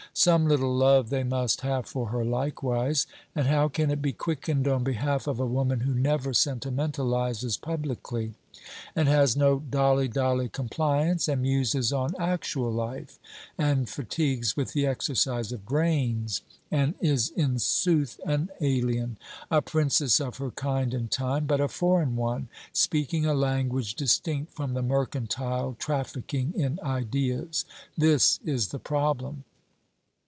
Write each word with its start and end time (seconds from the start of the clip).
Some 0.13 0.45
little 0.45 0.75
love 0.75 1.09
they 1.09 1.23
must 1.23 1.61
have 1.61 1.85
for 1.85 2.09
her 2.09 2.25
likewise: 2.25 3.07
and 3.33 3.47
how 3.47 3.67
it 3.67 3.73
can 3.73 3.97
be 4.01 4.11
quickened 4.11 4.67
on 4.67 4.83
behalf 4.83 5.25
of 5.25 5.39
a 5.39 5.45
woman 5.45 5.79
who 5.79 5.95
never 5.95 6.33
sentimentalizes 6.33 7.55
publicly, 7.57 8.33
and 8.93 9.07
has 9.07 9.37
no 9.37 9.59
dolly 9.59 10.09
dolly 10.09 10.49
compliance, 10.49 11.29
and 11.29 11.43
muses 11.43 11.93
on 11.93 12.13
actual 12.19 12.73
life, 12.73 13.19
and 13.57 13.87
fatigues 13.87 14.57
with 14.57 14.73
the 14.73 14.85
exercise 14.85 15.53
of 15.53 15.65
brains, 15.65 16.41
and 16.69 16.93
is 16.99 17.29
in 17.29 17.57
sooth 17.57 18.19
an 18.25 18.49
alien: 18.59 19.15
a 19.49 19.61
princess 19.61 20.19
of 20.19 20.39
her 20.39 20.51
kind 20.51 20.93
and 20.93 21.09
time, 21.09 21.45
but 21.45 21.61
a 21.61 21.69
foreign 21.69 22.17
one, 22.17 22.49
speaking 22.73 23.25
a 23.25 23.33
language 23.33 23.95
distinct 23.95 24.53
from 24.53 24.73
the 24.73 24.83
mercantile, 24.83 25.73
trafficking 25.79 26.53
in 26.53 26.81
ideas: 26.83 27.63
this 27.97 28.41
is 28.43 28.67
the 28.67 28.79
problem. 28.79 29.45